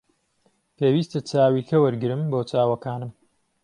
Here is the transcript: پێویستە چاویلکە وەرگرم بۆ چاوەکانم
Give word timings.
پێویستە 0.77 1.19
چاویلکە 1.29 1.77
وەرگرم 1.79 2.21
بۆ 2.31 2.39
چاوەکانم 2.49 3.11